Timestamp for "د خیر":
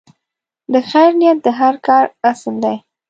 0.73-1.11